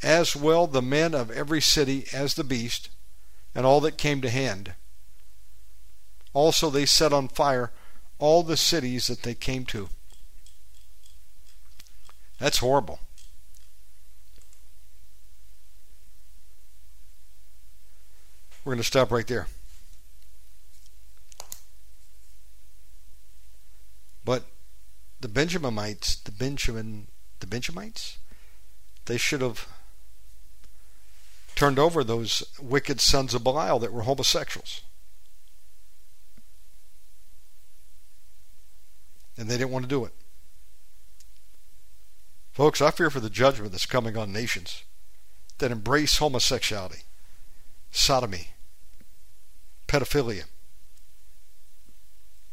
[0.02, 2.90] as well the men of every city as the beast,
[3.54, 4.74] and all that came to hand.
[6.32, 7.70] Also they set on fire
[8.18, 9.88] all the cities that they came to.
[12.38, 12.98] That's horrible.
[18.64, 19.46] We're going to stop right there.
[24.24, 24.44] But
[25.20, 27.08] the Benjaminites, the Benjamin,
[27.40, 28.18] the Benjamites,
[29.04, 29.68] they should have
[31.54, 34.80] turned over those wicked sons of Belial that were homosexuals.
[39.36, 40.12] And they didn't want to do it.
[42.52, 44.84] Folks, I fear for the judgment that's coming on nations
[45.58, 47.02] that embrace homosexuality,
[47.90, 48.53] sodomy,
[49.94, 50.44] pedophilia,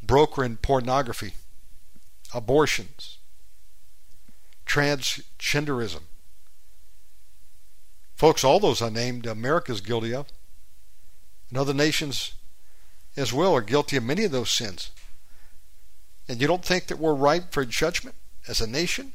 [0.03, 1.33] brokering pornography,
[2.35, 3.17] abortions,
[4.67, 6.01] transgenderism.
[8.13, 10.27] Folks, all those I named, America's guilty of.
[11.49, 12.33] And other nations
[13.17, 14.91] as well are guilty of many of those sins.
[16.27, 18.15] And you don't think that we're ripe for judgment
[18.47, 19.13] as a nation?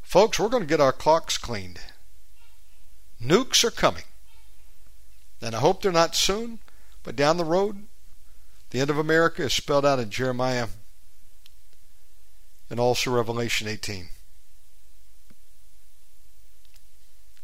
[0.00, 1.78] Folks, we're going to get our clocks cleaned.
[3.22, 4.04] Nukes are coming.
[5.44, 6.60] And I hope they're not soon,
[7.02, 7.84] but down the road,
[8.70, 10.68] the end of America is spelled out in Jeremiah
[12.70, 14.08] and also Revelation 18.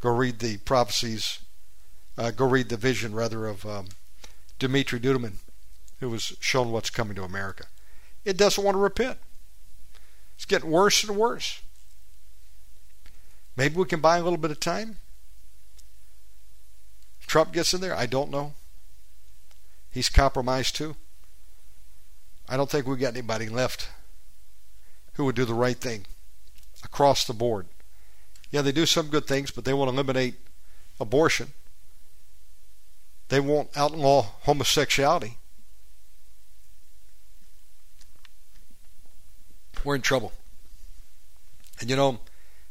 [0.00, 1.40] Go read the prophecies,
[2.16, 3.88] uh, go read the vision, rather, of um,
[4.58, 5.34] Dimitri Duduman,
[5.98, 7.64] who was shown what's coming to America.
[8.24, 9.18] It doesn't want to repent.
[10.36, 11.60] It's getting worse and worse.
[13.56, 14.96] Maybe we can buy a little bit of time.
[17.30, 17.94] Trump gets in there.
[17.94, 18.54] I don't know.
[19.88, 20.96] He's compromised too.
[22.48, 23.88] I don't think we got anybody left
[25.12, 26.06] who would do the right thing
[26.82, 27.66] across the board.
[28.50, 30.40] Yeah, they do some good things, but they want to eliminate
[30.98, 31.52] abortion.
[33.28, 35.36] They won't outlaw homosexuality.
[39.84, 40.32] We're in trouble.
[41.78, 42.18] And you know,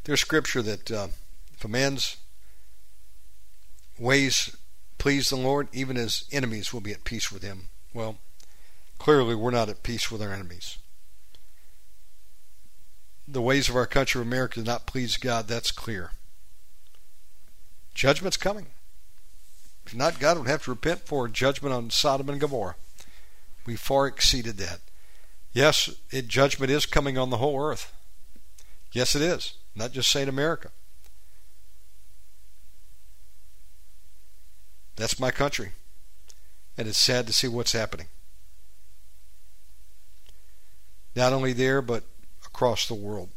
[0.03, 1.07] there's scripture that uh,
[1.53, 2.17] if a man's
[3.99, 4.55] ways
[4.97, 7.69] please the Lord, even his enemies will be at peace with him.
[7.93, 8.17] Well,
[8.97, 10.77] clearly we're not at peace with our enemies.
[13.27, 16.12] The ways of our country of America do not please God, that's clear.
[17.93, 18.67] Judgment's coming.
[19.85, 22.75] If not, God would have to repent for judgment on Sodom and Gomorrah.
[23.65, 24.79] We far exceeded that.
[25.51, 27.91] Yes, it, judgment is coming on the whole earth.
[28.91, 29.53] Yes, it is.
[29.75, 30.29] Not just St.
[30.29, 30.71] America.
[34.99, 35.71] That's my country.
[36.77, 38.07] And it's sad to see what's happening.
[41.15, 42.03] Not only there, but
[42.45, 43.29] across the world.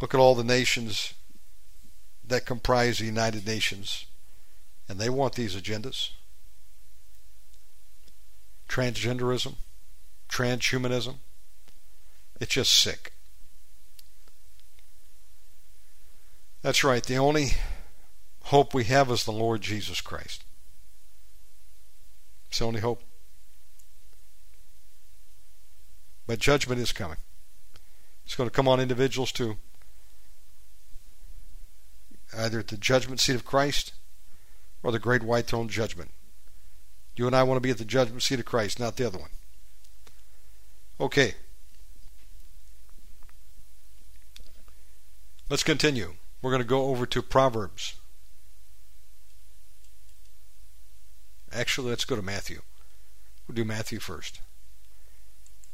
[0.00, 1.12] Look at all the nations
[2.26, 4.06] that comprise the United Nations,
[4.88, 6.10] and they want these agendas
[8.68, 9.54] transgenderism,
[10.28, 11.16] transhumanism.
[12.40, 13.12] It's just sick.
[16.62, 17.02] That's right.
[17.02, 17.52] The only
[18.46, 20.44] hope we have is the Lord Jesus Christ.
[22.48, 23.02] It's the only hope.
[26.28, 27.18] But judgment is coming.
[28.24, 29.56] It's going to come on individuals too.
[32.36, 33.92] Either at the judgment seat of Christ
[34.82, 36.12] or the great white throne judgment.
[37.16, 39.18] You and I want to be at the judgment seat of Christ, not the other
[39.18, 39.30] one.
[41.00, 41.34] Okay.
[45.48, 46.14] Let's continue.
[46.42, 47.94] We're going to go over to Proverbs.
[51.52, 52.62] Actually, let's go to Matthew.
[53.46, 54.40] We'll do Matthew first.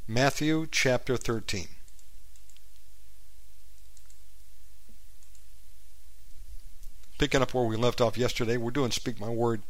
[0.06, 1.68] Matthew chapter 13.
[7.18, 9.62] Picking up where we left off yesterday, we're doing Speak My Word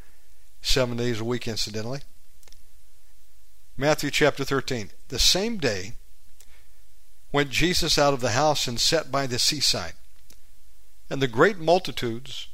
[0.63, 2.01] seven days a week, incidentally.
[3.77, 4.91] Matthew chapter 13.
[5.09, 5.93] The same day
[7.31, 9.95] went Jesus out of the house and sat by the seaside.
[11.11, 12.49] And the great multitudes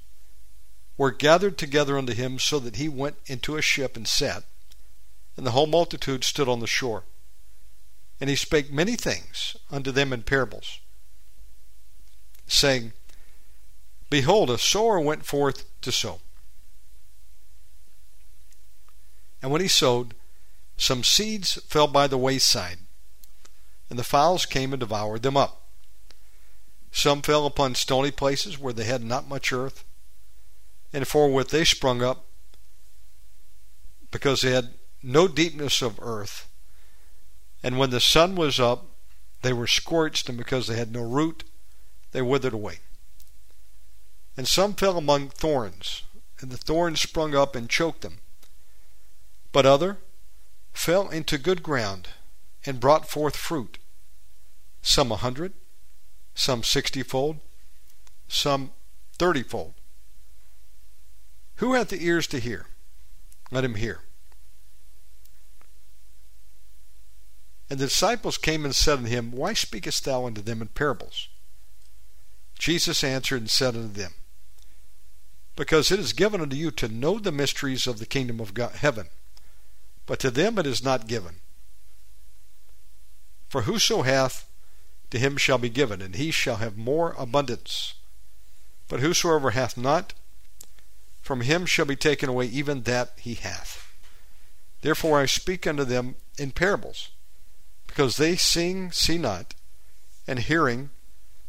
[0.99, 4.43] were gathered together unto him, so that he went into a ship and sat,
[5.37, 7.05] and the whole multitude stood on the shore.
[8.21, 10.81] And he spake many things unto them in parables,
[12.49, 12.93] saying,
[14.11, 16.21] Behold, a sower went forth to sow.
[19.41, 20.15] And when he sowed,
[20.77, 22.79] some seeds fell by the wayside,
[23.89, 25.63] and the fowls came and devoured them up.
[26.91, 29.85] Some fell upon stony places where they had not much earth,
[30.93, 32.27] and forthwith they sprung up
[34.11, 36.49] because they had no deepness of earth.
[37.63, 38.87] And when the sun was up,
[39.43, 41.45] they were scorched, and because they had no root,
[42.13, 42.79] they withered away.
[44.37, 46.03] And some fell among thorns,
[46.41, 48.19] and the thorns sprung up and choked them.
[49.53, 49.99] But other
[50.73, 52.09] fell into good ground
[52.65, 53.79] and brought forth fruit,
[54.83, 55.53] some a hundred,
[56.35, 57.41] some sixtyfold,
[58.29, 58.73] some
[59.19, 59.75] thirtyfold.
[61.59, 62.67] Who hath the ears to hear?
[63.51, 64.01] Let him hear.
[67.71, 71.29] And the disciples came and said unto him, Why speakest thou unto them in parables?
[72.59, 74.15] Jesus answered and said unto them,
[75.57, 78.73] Because it is given unto you to know the mysteries of the kingdom of God,
[78.77, 79.09] heaven,
[80.07, 81.37] but to them it is not given.
[83.49, 84.49] For whoso hath,
[85.11, 87.95] to him shall be given, and he shall have more abundance.
[88.89, 90.15] But whosoever hath not,
[91.29, 93.87] from him shall be taken away even that he hath.
[94.81, 97.11] Therefore I speak unto them in parables,
[97.87, 99.53] because they seeing see not,
[100.27, 100.89] and hearing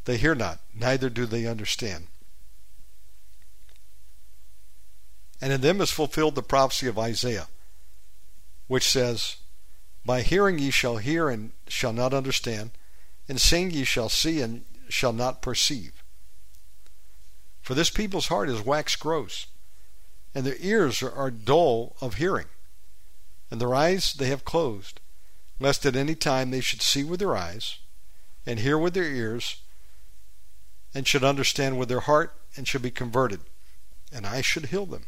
[0.04, 2.08] they hear not, neither do they understand.
[5.40, 7.48] And in them is fulfilled the prophecy of Isaiah,
[8.68, 9.38] which says,
[10.06, 12.72] By hearing ye shall hear and shall not understand,
[13.30, 16.04] and seeing ye shall see and shall not perceive.
[17.62, 19.46] For this people's heart is waxed gross
[20.34, 22.48] and their ears are dull of hearing,
[23.50, 25.00] and their eyes they have closed,
[25.60, 27.80] lest at any time they should see with their eyes,
[28.46, 29.58] and hear with their ears,
[30.94, 33.42] and should understand with their heart, and should be converted,
[34.12, 35.06] and I should heal them.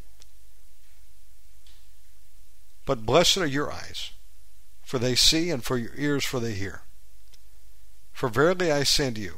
[2.86, 4.11] But blessed are your eyes,
[4.84, 6.82] for they see, and for your ears, for they hear.
[8.11, 9.38] For verily I say unto you,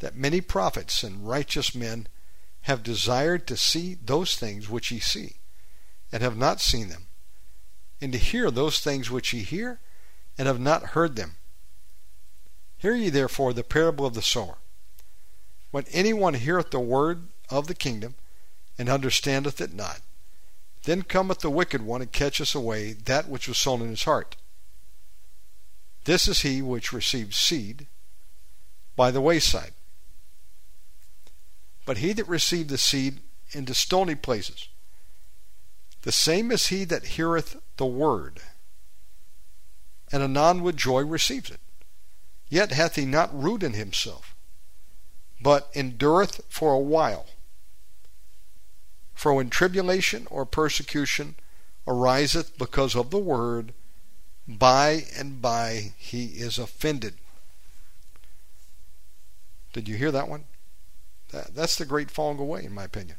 [0.00, 2.08] that many prophets and righteous men
[2.62, 5.36] have desired to see those things which ye see,
[6.10, 7.06] and have not seen them,
[8.00, 9.80] and to hear those things which ye hear,
[10.38, 11.36] and have not heard them.
[12.78, 14.58] Hear ye therefore the parable of the sower.
[15.70, 18.14] When any one heareth the word of the kingdom,
[18.78, 20.00] and understandeth it not,
[20.84, 24.36] then cometh the wicked one and catcheth away that which was sown in his heart.
[26.04, 27.86] This is he which received seed
[28.96, 29.74] by the wayside.
[31.84, 33.20] But he that received the seed
[33.52, 34.68] into stony places,
[36.02, 38.40] the same is he that heareth the word,
[40.10, 41.60] and anon with joy receives it.
[42.48, 44.34] Yet hath he not root in himself,
[45.40, 47.26] but endureth for a while.
[49.14, 51.36] For when tribulation or persecution
[51.86, 53.72] ariseth because of the word,
[54.46, 57.14] by and by he is offended.
[59.72, 60.44] Did you hear that one?
[61.32, 63.16] That, that's the great falling away, in my opinion.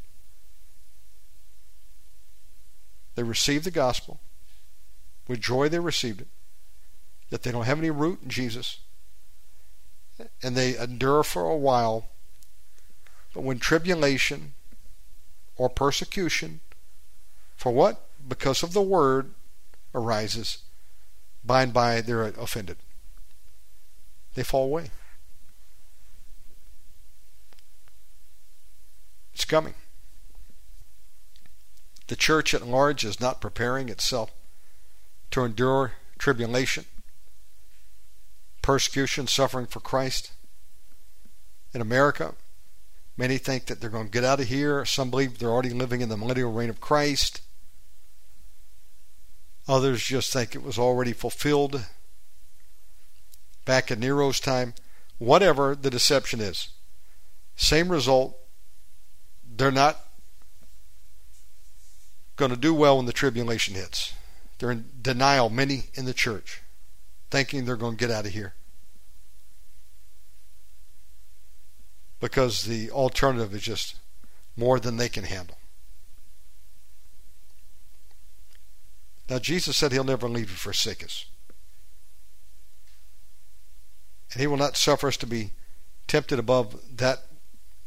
[3.15, 4.19] They received the gospel.
[5.27, 6.27] With joy they received it.
[7.29, 8.79] Yet they don't have any root in Jesus.
[10.41, 12.07] And they endure for a while.
[13.33, 14.53] But when tribulation
[15.57, 16.59] or persecution,
[17.55, 18.07] for what?
[18.25, 19.31] Because of the word
[19.95, 20.59] arises,
[21.43, 22.77] by and by they're offended.
[24.35, 24.91] They fall away.
[29.33, 29.73] It's coming.
[32.07, 34.31] The church at large is not preparing itself
[35.31, 36.85] to endure tribulation,
[38.61, 40.31] persecution, suffering for Christ.
[41.73, 42.35] In America,
[43.17, 44.85] many think that they're going to get out of here.
[44.85, 47.41] Some believe they're already living in the millennial reign of Christ.
[49.67, 51.85] Others just think it was already fulfilled
[53.65, 54.73] back in Nero's time.
[55.19, 56.69] Whatever the deception is,
[57.55, 58.37] same result.
[59.55, 59.99] They're not
[62.35, 64.13] going to do well when the tribulation hits.
[64.57, 66.61] They're in denial, many in the church,
[67.29, 68.53] thinking they're going to get out of here.
[72.19, 73.95] Because the alternative is just
[74.55, 75.57] more than they can handle.
[79.29, 81.25] Now, Jesus said he'll never leave or forsake us.
[84.31, 85.51] And he will not suffer us to be
[86.07, 87.23] tempted above that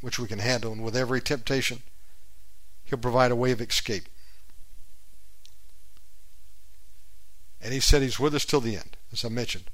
[0.01, 0.73] which we can handle.
[0.73, 1.83] And with every temptation,
[2.85, 4.05] he'll provide a way of escape.
[7.61, 9.65] And he said he's with us till the end, as I mentioned.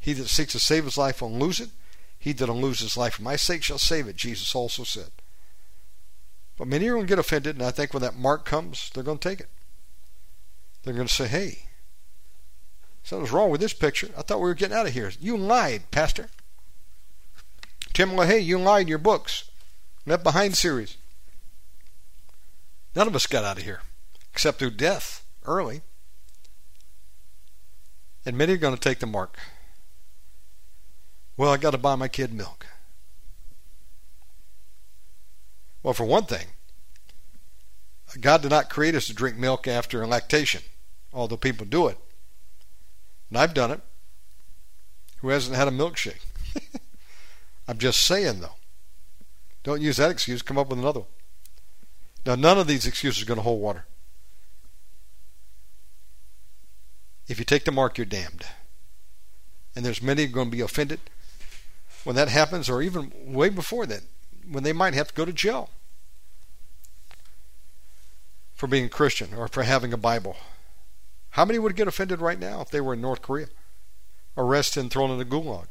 [0.00, 1.70] He that seeks to save his life will lose it.
[2.18, 5.10] He that will lose his life for my sake shall save it, Jesus also said.
[6.56, 9.04] But many are going to get offended, and I think when that mark comes, they're
[9.04, 9.48] going to take it.
[10.82, 11.66] They're going to say, hey,
[13.04, 14.10] something's wrong with this picture.
[14.16, 15.12] I thought we were getting out of here.
[15.20, 16.28] You lied, Pastor.
[17.98, 19.50] Tim LaHaye, you lied your books.
[20.06, 20.96] Left Behind series.
[22.94, 23.80] None of us got out of here
[24.32, 25.80] except through death early.
[28.24, 29.36] And many are going to take the mark.
[31.36, 32.66] Well, I got to buy my kid milk.
[35.82, 36.46] Well, for one thing,
[38.20, 40.62] God did not create us to drink milk after lactation,
[41.12, 41.98] although people do it.
[43.28, 43.80] And I've done it.
[45.16, 46.22] Who hasn't had a milkshake?
[47.68, 48.56] I'm just saying, though.
[49.62, 50.40] Don't use that excuse.
[50.40, 51.08] Come up with another one.
[52.24, 53.84] Now, none of these excuses are going to hold water.
[57.28, 58.46] If you take the mark, you're damned.
[59.76, 61.00] And there's many going to be offended
[62.04, 64.00] when that happens, or even way before that,
[64.50, 65.68] when they might have to go to jail
[68.54, 70.36] for being a Christian or for having a Bible.
[71.30, 73.48] How many would get offended right now if they were in North Korea,
[74.36, 75.66] arrested and thrown in a gulag?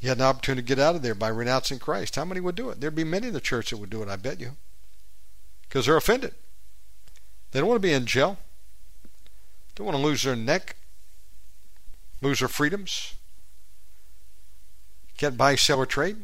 [0.00, 2.16] You had an opportunity to get out of there by renouncing Christ.
[2.16, 2.80] How many would do it?
[2.80, 4.56] There'd be many in the church that would do it, I bet you.
[5.68, 6.34] Because they're offended.
[7.50, 8.38] They don't want to be in jail.
[9.04, 10.76] They don't want to lose their neck,
[12.22, 13.14] lose their freedoms,
[15.18, 16.16] can't buy, sell, or trade.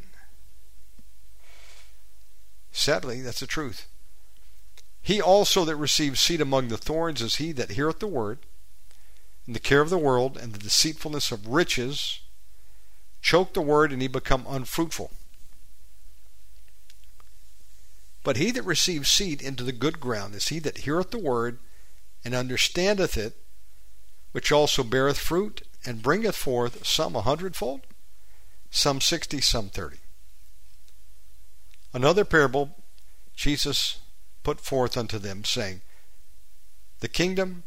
[2.72, 3.86] Sadly, that's the truth.
[5.02, 8.38] He also that receives seed among the thorns is he that heareth the word,
[9.46, 12.20] and the care of the world and the deceitfulness of riches
[13.26, 15.10] choke the word, and he become unfruitful.
[18.22, 21.58] But he that receives seed into the good ground is he that heareth the word,
[22.24, 23.34] and understandeth it,
[24.30, 27.80] which also beareth fruit, and bringeth forth some a hundredfold,
[28.70, 29.98] some sixty, some thirty.
[31.92, 32.76] Another parable
[33.34, 33.98] Jesus
[34.44, 35.80] put forth unto them, saying,
[37.00, 37.64] The kingdom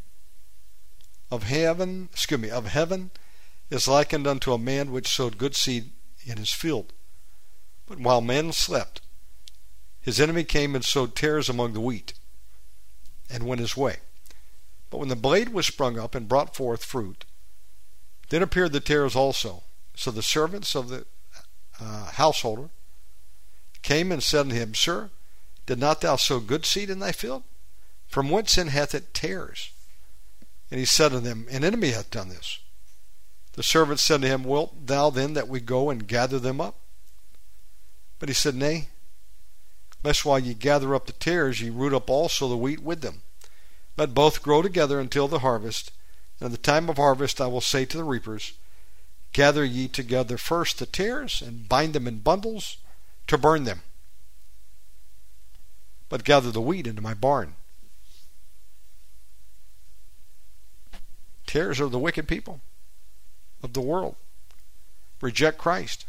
[1.29, 3.11] of heaven, excuse me, of heaven
[3.69, 5.91] is likened unto a man which sowed good seed
[6.25, 6.93] in his field.
[7.85, 9.01] But while men slept,
[9.99, 12.13] his enemy came and sowed tares among the wheat,
[13.29, 13.97] and went his way.
[14.89, 17.25] But when the blade was sprung up and brought forth fruit,
[18.29, 19.63] then appeared the tares also.
[19.95, 21.05] So the servants of the
[21.79, 22.69] uh, householder
[23.81, 25.09] came and said unto him, Sir,
[25.65, 27.43] did not thou sow good seed in thy field?
[28.07, 29.71] From whence then hath it tares?
[30.71, 32.59] And he said unto them, An enemy hath done this.
[33.53, 36.75] The servants said to him, Wilt thou then that we go and gather them up?
[38.19, 38.89] But he said, Nay,
[40.03, 43.21] lest while ye gather up the tares, ye root up also the wheat with them.
[43.97, 45.91] Let both grow together until the harvest.
[46.39, 48.53] And at the time of harvest I will say to the reapers,
[49.33, 52.77] Gather ye together first the tares, and bind them in bundles
[53.27, 53.81] to burn them.
[56.07, 57.55] But gather the wheat into my barn.
[61.45, 62.61] Tares are the wicked people
[63.61, 64.15] of the world.
[65.21, 66.05] Reject Christ.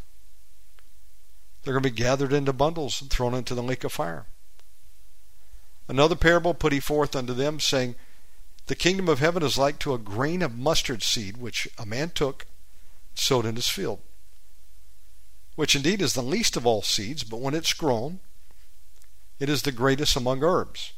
[1.63, 4.27] They're going to be gathered into bundles and thrown into the lake of fire.
[5.89, 7.97] Another parable put he forth unto them, saying,
[8.67, 12.11] The kingdom of heaven is like to a grain of mustard seed, which a man
[12.11, 12.47] took,
[13.15, 14.01] sowed in his field,
[15.57, 18.21] which indeed is the least of all seeds, but when it's grown,
[19.41, 20.93] it is the greatest among herbs,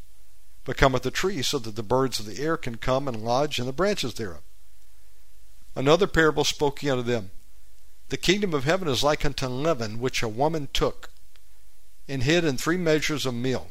[0.65, 3.67] becometh a tree, so that the birds of the air can come and lodge in
[3.67, 4.43] the branches thereof.
[5.75, 7.31] Another parable spoke he unto them,
[8.09, 11.11] the kingdom of heaven is like unto leaven which a woman took
[12.09, 13.71] and hid in three measures of meal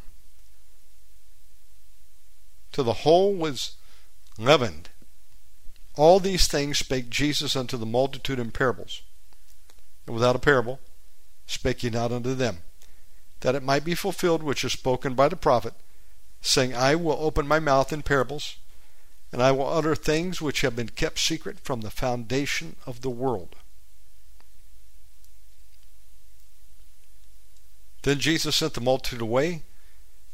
[2.72, 3.76] till the whole was
[4.38, 4.90] leavened.
[5.96, 9.02] All these things spake Jesus unto the multitude in parables.
[10.06, 10.80] And without a parable
[11.46, 12.60] spake he not unto them,
[13.42, 15.74] that it might be fulfilled which is spoken by the prophet,
[16.40, 18.56] saying, I will open my mouth in parables,
[19.32, 23.10] and I will utter things which have been kept secret from the foundation of the
[23.10, 23.56] world.
[28.04, 29.62] Then Jesus sent the multitude away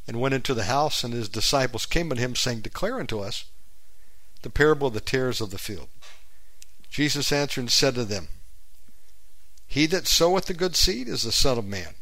[0.07, 3.45] and went into the house, and his disciples came unto him, saying, Declare unto us
[4.41, 5.89] the parable of the tares of the field.
[6.89, 8.29] Jesus answered and said to them,
[9.67, 11.95] He that soweth the good seed is the Son of Man.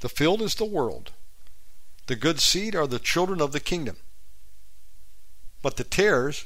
[0.00, 1.12] The field is the world.
[2.06, 3.96] The good seed are the children of the kingdom.
[5.64, 6.44] But the tares,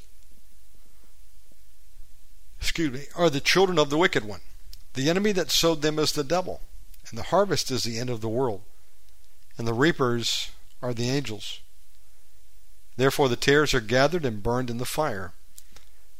[2.60, 4.42] excuse me, are the children of the wicked one.
[4.94, 6.60] The enemy that sowed them is the devil
[7.10, 8.62] and the harvest is the end of the world,
[9.56, 11.58] and the reapers are the angels.
[12.96, 15.32] Therefore the tares are gathered and burned in the fire.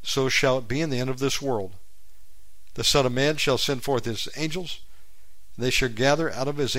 [0.03, 1.75] So shall it be in the end of this world.
[2.75, 4.81] The Son of Man shall send forth his angels,
[5.55, 6.77] and they shall gather out of his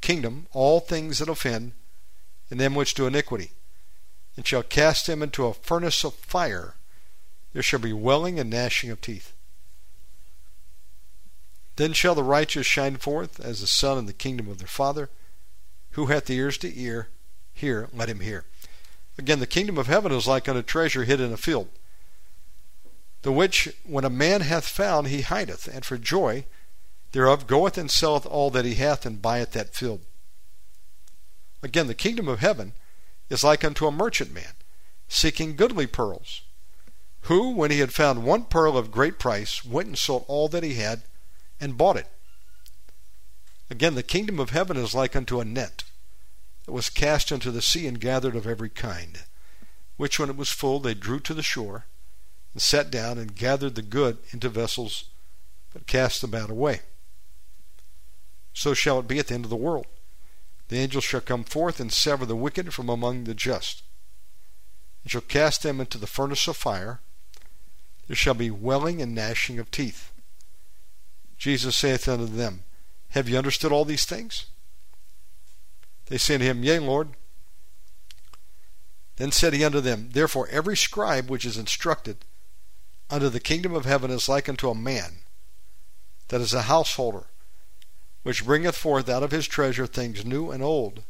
[0.00, 1.72] kingdom all things that offend,
[2.50, 3.52] and them which do iniquity,
[4.38, 6.76] and shall cast them into a furnace of fire.
[7.52, 9.32] There shall be wailing and gnashing of teeth.
[11.74, 15.10] Then shall the righteous shine forth as the sun in the kingdom of their Father.
[15.92, 17.08] Who hath ears to hear,
[17.52, 18.44] hear, let him hear.
[19.18, 21.66] Again, the kingdom of heaven is like unto treasure hid in a field,
[23.22, 26.44] the which when a man hath found he hideth, and for joy
[27.10, 30.02] thereof goeth and selleth all that he hath, and buyeth that field.
[31.60, 32.74] Again, the kingdom of heaven
[33.28, 34.54] is like unto a merchantman,
[35.08, 36.42] seeking goodly pearls,
[37.22, 40.62] who, when he had found one pearl of great price, went and sold all that
[40.62, 41.02] he had,
[41.60, 42.06] and bought it.
[43.70, 45.84] Again, the kingdom of heaven is like unto a net
[46.64, 49.24] that was cast into the sea and gathered of every kind,
[49.96, 51.86] which when it was full they drew to the shore,
[52.54, 55.04] and sat down and gathered the good into vessels,
[55.72, 56.80] but cast the bad away.
[58.54, 59.86] So shall it be at the end of the world.
[60.68, 63.82] The angels shall come forth and sever the wicked from among the just,
[65.02, 67.00] and shall cast them into the furnace of fire.
[68.06, 70.12] There shall be wailing and gnashing of teeth.
[71.36, 72.64] Jesus saith unto them,
[73.10, 74.46] Have ye understood all these things?
[76.06, 77.10] They say unto him, Yea, Lord.
[79.16, 82.18] Then said he unto them, Therefore every scribe which is instructed
[83.10, 85.20] unto the kingdom of heaven is like unto a man
[86.28, 87.24] that is a householder,
[88.28, 91.02] which bringeth forth out of his treasure things new and old.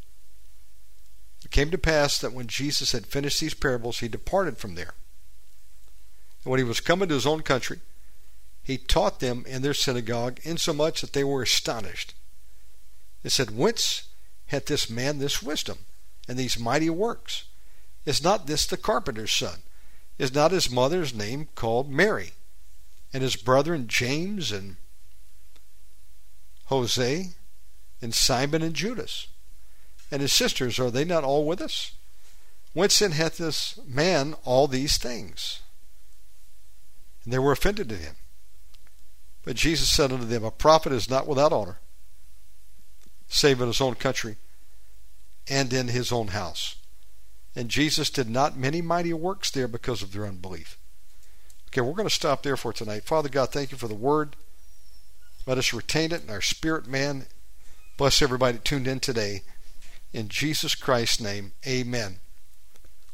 [1.45, 4.95] It came to pass that when Jesus had finished these parables, he departed from there.
[6.45, 7.81] And when he was come into his own country,
[8.63, 12.15] he taught them in their synagogue, insomuch that they were astonished.
[13.25, 14.05] They said, Whence
[14.47, 15.79] hath this man this wisdom
[16.29, 17.47] and these mighty works?
[18.07, 19.63] Is not this the carpenter's son?
[20.19, 22.31] Is not his mother's name called Mary?
[23.13, 24.77] And his brethren James and
[26.69, 27.35] Joses
[28.01, 29.29] and Simon and Judas?
[30.11, 31.93] And his sisters, are they not all with us?
[32.73, 35.61] Whence then hath this man all these things?
[37.25, 38.17] And they were offended at him.
[39.45, 41.79] But Jesus said unto them, A prophet is not without honor,
[43.29, 44.37] save in his own country
[45.49, 46.77] and in his own house.
[47.57, 50.79] And Jesus did not many mighty works there because of their unbelief.
[51.69, 53.05] Okay, we're going to stop there for tonight.
[53.05, 54.37] Father God, thank you for the word.
[55.49, 57.25] Let us retain it in our spirit, man.
[57.97, 59.45] Bless everybody tuned in today.
[60.13, 62.19] In Jesus Christ's name, amen.